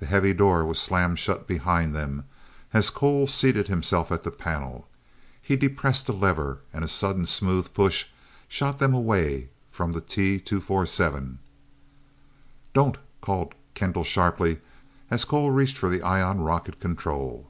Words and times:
The 0.00 0.06
heavy 0.06 0.34
door 0.34 0.64
was 0.64 0.80
slammed 0.80 1.20
shut 1.20 1.46
behind 1.46 1.94
them, 1.94 2.24
as 2.72 2.90
Cole 2.90 3.28
seated 3.28 3.68
himself 3.68 4.10
at 4.10 4.24
the 4.24 4.32
panel. 4.32 4.88
He 5.40 5.54
depressed 5.54 6.08
a 6.08 6.12
lever, 6.12 6.58
and 6.72 6.82
a 6.84 6.88
sudden 6.88 7.24
smooth 7.24 7.72
push 7.72 8.06
shot 8.48 8.80
them 8.80 8.92
away 8.92 9.50
from 9.70 9.92
the 9.92 10.00
T 10.00 10.40
247. 10.40 11.38
"DON'T!" 12.72 12.98
called 13.20 13.54
Kendall 13.74 14.02
sharply 14.02 14.58
as 15.08 15.24
Cole 15.24 15.52
reached 15.52 15.78
for 15.78 15.88
the 15.88 16.02
ion 16.02 16.40
rocket 16.40 16.80
control. 16.80 17.48